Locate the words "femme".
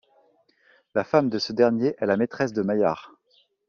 1.03-1.29